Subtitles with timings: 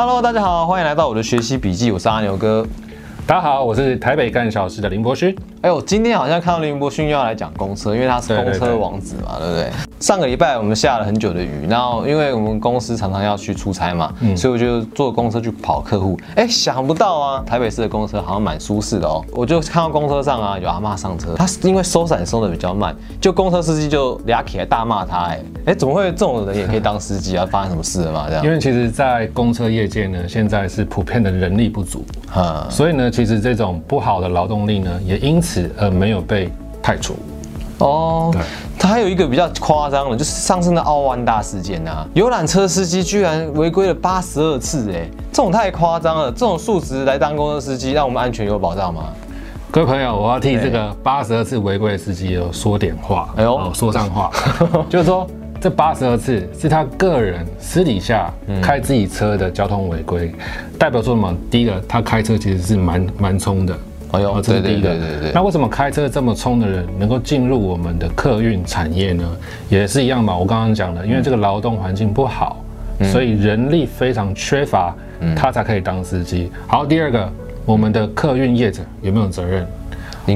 [0.00, 2.64] Hello，大家好，欢迎来到我的学习笔记，我是阿牛哥。
[3.28, 5.36] 大家好，我是台北干小事的林博勋。
[5.60, 9.70] 哎呦，今天好像看到林博勋又要来讲公车，因为他是公车王子嘛，对不对？
[10.00, 16.18] 上个礼拜我们下了很久的雨，然后因为我们公司常常要去出差嘛，所以我就坐公车去跑客户。
[16.36, 19.22] 哎，想不到啊，台北市的公车好像蛮舒适的哦。
[19.32, 27.44] 我就看到公车上啊有阿妈上车，他是因为收伞收的比较慢，就公车司机就俩起来大骂他，哎哎，怎么会这种人也可以当司机啊？
[27.44, 28.24] 发生什么事了嘛？
[28.26, 28.42] 这样？
[28.42, 36.48] 因为其实，在公车业界呢，现在是普遍的人力不足，啊，所以呢，其实这种不好的劳动力呢，也因此而没有被
[36.80, 37.16] 排除。
[37.78, 38.40] 哦，对，
[38.78, 49.06] 他还有一个比较夸张的，就是上次的奥万大事件啊，游览车司机居然违规了八十二次，哎，这种太夸张了，这种数值来当公车司机，让我们安全有保障吗？
[49.72, 54.30] 各位朋友，我要替这个八十二次违规的司机说点话，哎呦，说上话，
[54.88, 55.26] 就是说
[55.60, 60.32] 这八十二次是他个人私底下开自己车的交通违规，
[60.78, 61.34] 代表说什么？
[61.50, 63.76] 第一个，他开车其实是蛮蛮冲的。
[64.12, 64.96] 哎呦，这是第一个。
[65.34, 69.24] 那为什么开车这么冲的人能够进入我们的客运产业呢？
[69.68, 70.36] 也是一样嘛。
[70.36, 72.64] 我刚刚讲的，因为这个劳动环境不好，
[73.12, 74.94] 所以人力非常缺乏，
[75.36, 76.50] 他才可以当司机。
[76.66, 77.30] 好，第二个，
[77.66, 79.66] 我们的客运业者有没有责任？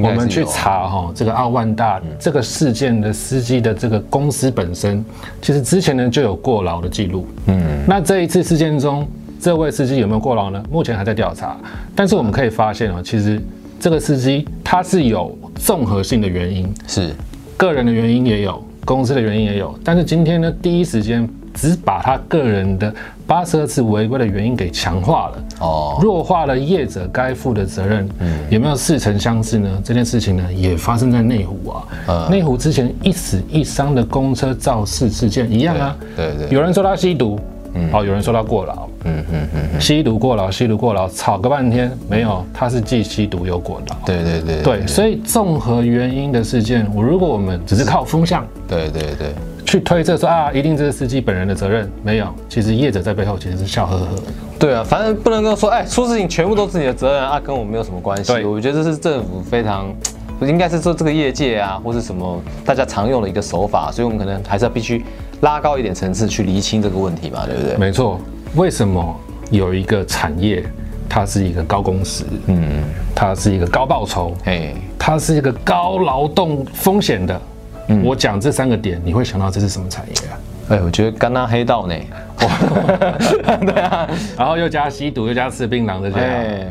[0.00, 5.04] 我们去查哈，这个奥万大这个事件的司机的这个公司本身，
[5.40, 7.26] 其实之前呢就有过劳的记录。
[7.46, 9.06] 嗯，那这一次事件中，
[9.40, 10.62] 这位司机有没有过劳呢？
[10.70, 11.56] 目前还在调查。
[11.94, 13.40] 但是我们可以发现哦，其实。
[13.82, 17.10] 这个司机他是有综合性的原因，是
[17.56, 19.78] 个人的原因也有，公司的原因也有。
[19.84, 22.92] 但是今天呢，第一时间只把他个人的
[23.26, 28.08] 八十二次违规的原因给强化了，哦，弱化了业者该负的责任。
[28.20, 29.82] 嗯，有没有似曾相识呢？
[29.84, 31.84] 这件事情呢，也发生在内湖啊。
[32.06, 35.96] 呃，内湖之前一死一伤的公车肇事事件一样啊。
[36.16, 37.38] 对对，有人说他吸毒。
[37.92, 43.96] 哦，有人说他过劳，嗯嗯嗯，吸毒过劳，吸毒过劳，吵个半天没有，他是既吸毒又过劳。
[44.04, 49.34] 对对对对，所以综合原因的事件，我如果我们只是靠风向，对对对，
[49.64, 54.06] 去推测说啊，一定这是司机本人的责任，没有，其实业者在背后其实是笑呵呵。
[54.58, 58.32] 对啊，反正不能够说，哎，出事情全部都是你的责任啊，跟我没有什么关系。
[58.44, 59.86] 我觉得这是政府非常。
[60.40, 65.04] 应该是说这个业界啊，或是什么大家常用的一个手法，所以我们可能还是要必须
[65.42, 67.76] 拉高一点层次去厘清这个问题嘛，对不对？
[67.76, 68.20] 没错。
[68.56, 69.16] 为什么
[69.50, 70.64] 有一个产业，
[71.08, 72.82] 它是一个高工时，嗯，
[73.14, 77.40] 它是一个高报酬，哎，它是一个高劳动风险的？
[77.88, 80.34] 嗯，我讲这三个点，你会想到这是什么产业啊？
[80.70, 81.94] 哎，我觉得刚刚黑道呢，
[83.66, 84.08] 对啊，
[84.38, 86.66] 然后又加吸毒，又加吃槟榔的这样，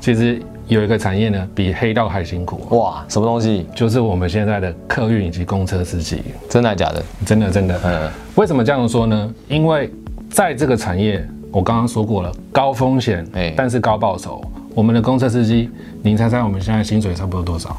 [0.00, 0.40] 其实。
[0.68, 3.04] 有一个产业呢，比黑道还辛苦哇！
[3.08, 3.66] 什么东西？
[3.74, 6.22] 就是我们现在的客运以及公车司机。
[6.50, 7.04] 真的假的？
[7.24, 7.80] 真的真的。
[7.84, 8.10] 嗯。
[8.34, 9.34] 为什么这样说呢？
[9.48, 9.88] 因为
[10.28, 14.42] 在这个产业，我刚刚说过了，高风险，哎，但是高报酬。
[14.74, 15.70] 我们的公车司机，
[16.02, 17.76] 您猜猜我们现在薪水差不多多少？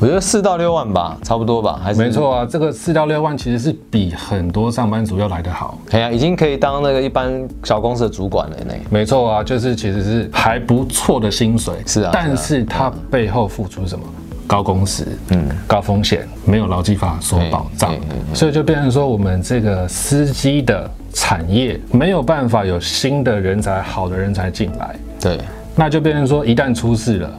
[0.00, 2.46] 我觉得四到六万吧，差不多吧，还是没错啊。
[2.48, 5.78] 这个四到六万其实是比很多上班族要来得好。
[5.90, 8.72] 哎呀，已经可以当那个一般小公司的主管了呢。
[8.88, 11.74] 没错啊，就是其实是还不错的薪水。
[11.84, 14.04] 是啊，但是它背后付出什么？
[14.46, 17.94] 高工时，嗯，高风险，没有劳基法所保障，
[18.34, 24.96] 所以就变成说，我们这个司机的产业没有办法有新的人才、好的人才进来。
[25.20, 25.38] 对，
[25.76, 27.30] 那就变成说，一旦出事了。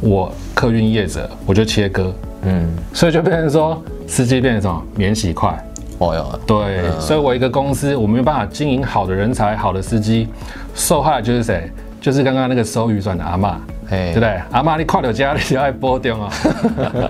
[0.00, 2.12] 我客运业者，我就切割，
[2.42, 5.56] 嗯，所以就变成说，司机变成什么免洗块，
[5.98, 10.28] 哦哟，对，所以我一个公司，我没有办法经营好的人才，好的司机，
[10.74, 11.70] 受害的就是谁？
[12.00, 13.60] 就是刚刚那个收预算的阿妈。
[13.90, 14.40] 对不对？
[14.52, 16.30] 阿妈，你快点家里就爱播掉啊！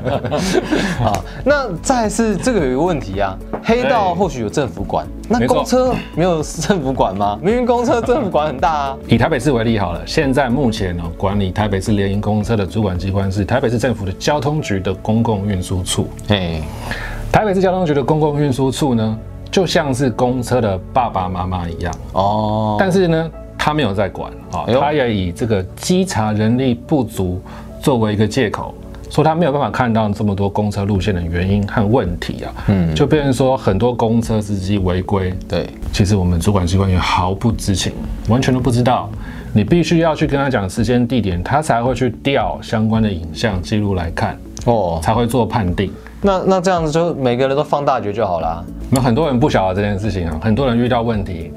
[0.99, 7.39] 好，那再是这个有一个问题啊，黑道或许有政府管，那公车没有政府管吗？
[7.43, 8.97] 明明公车政府管很大啊。
[9.07, 16.09] 以台北市为例好了，现在目前呢，管理台北市联营公车的主管机关是台北市政府的交通局的公共运输处。
[16.29, 16.61] 哎，
[17.33, 19.19] 台北市交通局的公共运输处呢，
[19.51, 23.31] 就像是公车的爸爸妈妈一样哦，但是呢。
[23.63, 27.39] 他没有在管啊，他也以这个稽查人力不足
[27.83, 28.75] 作为一个借口，
[29.11, 37.93] 说他没有办法看到这么多公车路线的原因和问题啊，嗯，就变成说很多公车司机违规，对，其实我们主管机关也毫不知情，
[38.29, 39.11] 完全都不知道，
[39.53, 45.93] 你必须要去跟他讲时间地点，他才会去调相关的影像记录来看，哦，才会做判定。
[46.23, 48.65] 那那这样子就每个人都放大决就好了。
[48.91, 51.51] 那很多人不晓得这件事情啊，很多人遇到问题。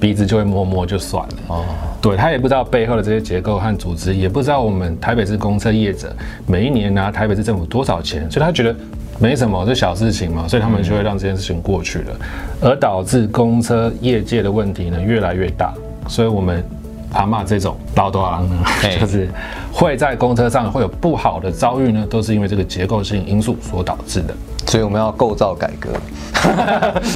[0.00, 1.64] 鼻子就会摸摸就算了哦，
[2.00, 6.14] 对他也不知道背后的这些结构和组织，也不知道我们台北市公车业者
[6.46, 8.74] 每一年拿台北市政府多少钱，所以他觉得
[9.18, 12.16] 没什么，这小事情嘛，所以他们就会让这件事情过去了，
[12.60, 15.74] 而导致公车业界的问题呢越来越大。
[16.08, 16.62] 所以我们
[17.12, 18.56] 阿骂这种老多郎呢，
[19.00, 19.28] 就是
[19.72, 24.34] 会在公车上会有不好的遭遇呢，都是因为这个结构性因素所导致的。
[24.68, 25.88] 所以我们要构造改革。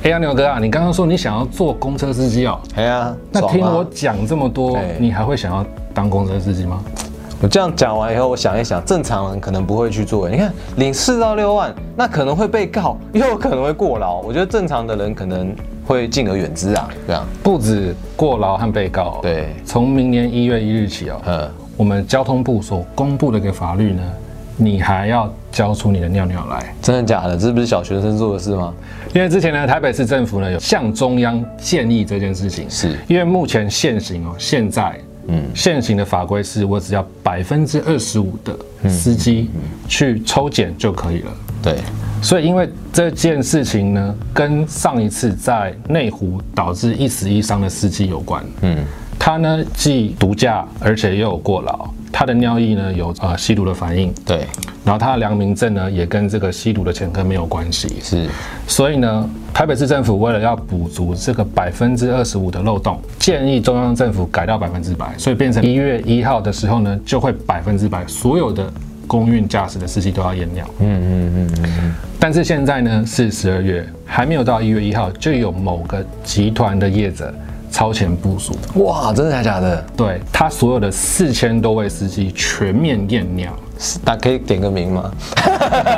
[0.02, 2.58] 哎呀，牛哥啊，你刚刚说你想要做公车司机哦？
[2.74, 6.82] 哎呀，那听我讲这么多，你还会想要当公车司机吗？
[7.42, 10.28] 我这样讲完以后，我想一想，正常人可能不会去做。
[10.28, 14.20] 你看，领四到六万，那可能会被告，又有可能会过劳。
[14.20, 19.18] 我觉得正常的人可能会敬而远之啊，这样不止过劳和被告。
[19.20, 24.02] 对，从明年一月一日起哦，呃，我们交通部所公布的一个法律呢，
[24.56, 26.74] 你还要交出你的尿尿来。
[26.80, 27.36] 真的假的？
[27.36, 28.72] 这不是小学生做的事吗？
[29.14, 34.98] 因为之前呢，台北市政府呢有向中央建议这件事情，是因为目前现行哦，现在。
[35.28, 39.48] 嗯，现行的法规是我只要百分之二十五的司机
[39.86, 41.30] 去抽检就可以了。
[41.62, 41.78] 对，
[42.20, 48.44] 所以因为这件事情呢，跟上一次在内湖导致一死一伤的司机有关。
[48.62, 48.78] 嗯，
[49.18, 51.88] 他呢既毒驾，而且又有过劳。
[52.14, 54.46] 他的尿液呢有呃吸毒的反应，对，
[54.84, 58.28] 然后他的良民证呢也跟这个吸毒的前科没有关系，是，
[58.66, 68.70] 所以呢，台北市政府为了要补足这个百分之二十五的漏洞，建议中央政府改到百分之百，所以变成一月一号的时候呢，就会百分之百所有的
[69.06, 77.32] 公运驾驶的司机都要验尿，嗯嗯嗯嗯嗯，但是现在呢是十二月，还没有到一月一号，就有某个集团的业者。
[77.72, 79.12] 超前部署哇！
[79.12, 79.84] 真的还假的？
[79.96, 83.50] 对他所有的四千多位司机全面验尿，
[84.04, 85.10] 那可以点个名吗？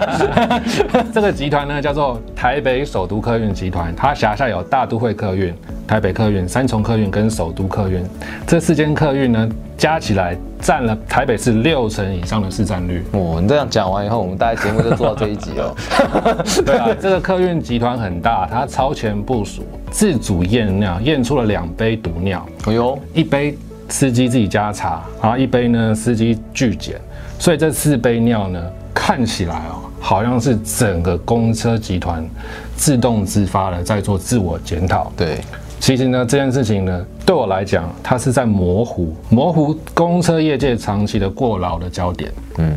[1.12, 5.52] 这个集团呢叫做台北首都客运集团，它辖下有大都会客运。
[5.86, 8.02] 台北客运、三重客运跟首都客运
[8.46, 13.04] 这四间客运呢，加起来占了台北市六成以上的市占率。
[13.12, 15.74] 哦，你这样讲完以后，我们大概节目就做到这一集哦。
[16.64, 22.44] 对啊，这个客运集团很大，它超前部署，自主验尿，验出了两杯毒尿。
[22.66, 23.56] 哎呦，一杯
[23.90, 26.98] 司机自己加茶，然后一杯呢司机拒检，
[27.38, 28.62] 所以这四杯尿呢，
[28.94, 32.26] 看起来哦，好像是整个公车集团
[32.74, 35.12] 自动自发的在做自我检讨。
[35.14, 35.38] 对。
[35.80, 42.32] 其实呢，这件事情呢，对我来讲，它是在模糊模糊公车业界长期的过劳的焦点。
[42.56, 42.74] 嗯，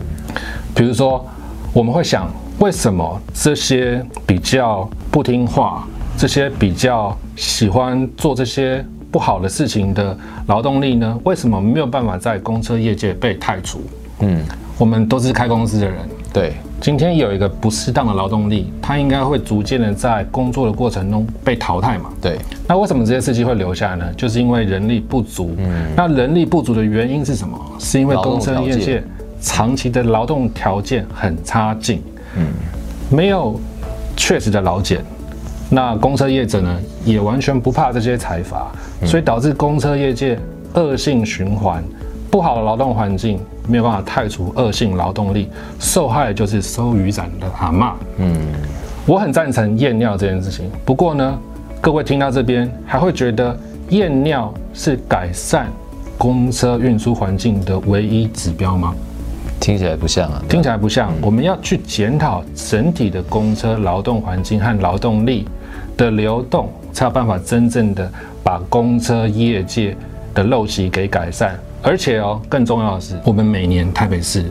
[0.76, 1.26] 比如说，
[1.72, 2.30] 我们会想，
[2.60, 10.18] 为什么这些比较不听话、这些比较喜欢做这些不好的事情的
[10.48, 11.18] 劳动力呢？
[11.24, 13.80] 为什么没有办法在公车业界被汰除？
[14.20, 14.44] 嗯，
[14.78, 15.98] 我们都是开公司的人。
[16.34, 16.54] 对。
[16.80, 22.10] 今天有一个不适当的劳动力，他应该会逐渐的在工作的过程中被淘汰嘛？
[22.22, 22.38] 对。
[22.68, 24.14] 那为什么这些司机会留下来呢？
[24.16, 25.56] 就是因为人力不足。
[25.58, 25.88] 嗯。
[25.96, 27.60] 那人力不足的原因是什么？
[27.80, 29.04] 是因为公车业界
[29.42, 32.02] 长期的劳动条件很差劲。
[32.36, 32.46] 嗯。
[33.10, 33.60] 没有
[34.16, 35.04] 确实的劳检，
[35.70, 38.72] 那公车业者呢也完全不怕这些财阀，
[39.04, 40.38] 所以导致公车业界
[40.76, 41.84] 恶性循环，
[42.30, 43.40] 不好的劳动环境。
[43.70, 47.94] 没有办法太除恶性劳动力，受害的就是收雨伞的阿妈。
[48.16, 48.34] 嗯，
[49.06, 50.72] 我很赞成验尿这件事情。
[50.86, 51.38] 不过呢，
[51.82, 53.60] 各位听到这边还会觉得
[53.90, 55.68] 验尿是改善
[56.18, 58.96] 公车运输环境的唯一指标吗？
[59.60, 61.12] 听起来不像啊，听起来不像。
[61.22, 65.46] 我们要去检讨整体的公车劳动环境和劳动力
[65.98, 68.10] 的流动，才有办法真正的
[68.42, 69.94] 把公车业界
[70.34, 71.60] 的陋习给改善。
[71.82, 74.46] 而且哦，更重要的是，我们每年台北市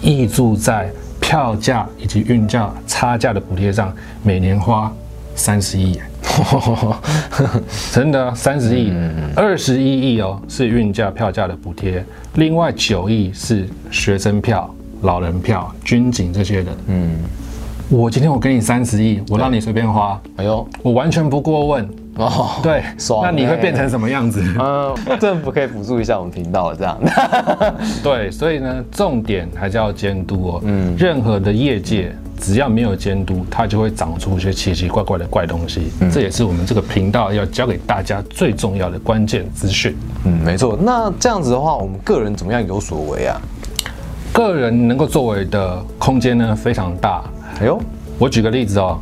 [0.00, 0.90] 溢注在
[1.20, 4.90] 票价以及运价差价的补贴上，每年花
[5.34, 5.98] 三十亿，
[7.92, 8.92] 真的三十亿，
[9.36, 12.04] 二十一亿哦是运价票价的补贴，
[12.34, 16.72] 另外九亿是学生票、老人票、军警这些的。
[16.86, 17.16] 嗯，
[17.88, 21.88] 我今天我给你三十亿，我让你随便花，哎呦，我完全不过问。
[22.16, 22.82] 哦，对，
[23.22, 24.44] 那你会变成什么样子？
[24.58, 26.98] 嗯，政府可以辅助一下我们频道这样。
[28.02, 30.60] 对，所以呢，重点还是要监督哦。
[30.64, 35.90] 嗯，任何的业界只要没有监督，它就会长出一些奇奇怪怪的怪东西。
[36.12, 39.96] 这也是我们这个频道要教给大家最重要的关键资讯。
[40.24, 40.78] 嗯，没错。
[40.78, 43.40] 那这样子的话，我们个人怎么样有所为啊？
[44.32, 47.22] 个人能够作为的空间呢非常大。
[47.60, 47.80] 哎呦，
[48.18, 48.98] 我举个例子哦。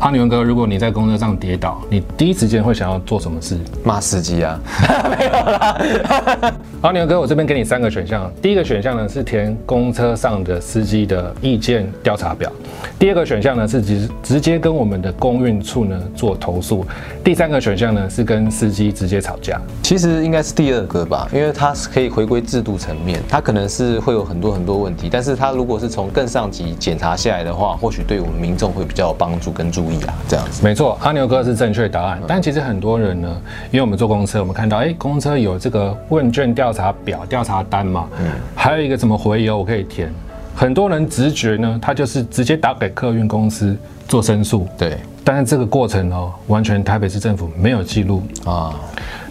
[0.00, 3.58] 阿牛哥，如果你在公车上跌倒，你第一时间会想要做什么事？
[3.82, 4.60] 骂司机啊？
[5.10, 6.54] 没有啦。
[6.80, 8.30] 阿牛哥，我这边给你三个选项。
[8.40, 12.52] 第一个选项呢是填公车上的司机的意见调查表。
[13.00, 16.86] 第二个选项呢是直直接跟我们的公运处呢做投诉。
[17.24, 19.60] 第三个选项呢是跟司机直接吵架。
[19.82, 29.90] 其实应该是第二个吧，因为它是可以回归制度层面，它可能是会有很多很多问题，但是它如果是从更上级检查下来的话，或许对我们民众会比较有帮助跟注。
[29.90, 30.62] 意啊，这样子。
[30.62, 32.20] 没错，阿牛哥是正确答案。
[32.28, 33.42] 但其实很多人呢，
[33.72, 40.12] 因为我们坐公车，我们看到哎，公车有这个问卷调查表、调查单嘛，嗯，还有一个什么回邮我可以填。
[40.54, 43.76] 很多人直觉呢，他就是直接打给客运公司
[44.08, 44.66] 做申诉。
[44.76, 48.74] 对，但是这个过程哦，完全台北市政府没有记录啊，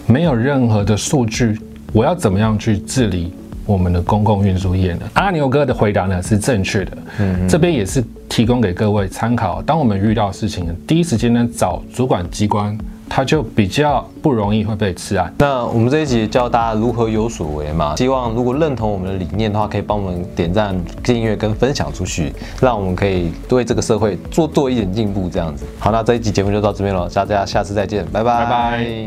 [0.06, 1.58] 没有任何的数据，
[1.92, 3.32] 我要怎么样去治理？
[3.66, 5.00] 我们的公共运输业呢？
[5.12, 9.60] 阿牛哥的回答呢是正确的，嗯，这边也是提供给各位参考。
[9.60, 12.74] 当我们遇到事情，第一时间呢找主管机关，
[13.08, 15.30] 他就比较不容易会被吃啊。
[15.38, 17.94] 那我们这一集教大家如何有所为嘛？
[17.96, 25.28] 希望如果认同我们的理念的话，可以帮我们点赞、订阅跟分享出去，让我们可以为这个社会做多一点进步。
[25.30, 28.44] 这样子，好，那这一集节目就到这边了，大家下次再见，拜拜。
[28.44, 28.98] 拜拜。